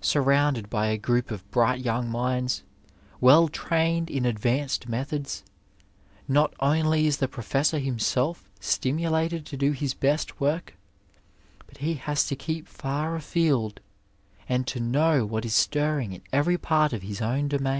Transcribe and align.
Surrounded 0.00 0.70
by 0.70 0.86
a 0.86 0.96
group 0.96 1.32
of 1.32 1.50
bright 1.50 1.84
young 1.84 2.08
minds, 2.08 2.62
well 3.20 3.48
trained 3.48 4.08
in 4.08 4.24
advanced 4.24 4.88
methods, 4.88 5.42
not 6.28 6.54
only 6.60 7.08
is 7.08 7.16
the 7.16 7.26
professor 7.26 7.80
himself 7.80 8.48
stimulated 8.60 9.44
to 9.44 9.56
do 9.56 9.72
his 9.72 9.92
best 9.92 10.38
work, 10.38 10.76
but 11.66 11.78
he 11.78 11.94
has 11.94 12.24
to 12.28 12.36
keep 12.36 12.68
&ir 12.84 13.16
afield 13.16 13.80
and 14.48 14.68
to 14.68 14.78
know 14.78 15.26
what 15.26 15.44
is 15.44 15.54
stirring 15.54 16.12
in 16.12 16.22
every 16.32 16.56
part 16.56 16.92
of 16.92 17.02
his 17.02 17.20
own 17.20 17.48
domain. 17.48 17.74